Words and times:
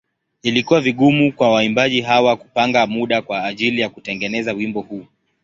Ilikuwa 0.43 0.81
vigumu 0.81 1.33
kwa 1.33 1.49
waimbaji 1.51 2.01
hawa 2.01 2.37
kupanga 2.37 2.87
muda 2.87 3.21
kwa 3.21 3.43
ajili 3.43 3.81
ya 3.81 3.89
kutengeneza 3.89 4.53
wimbo 4.53 4.81
huu. 4.81 5.05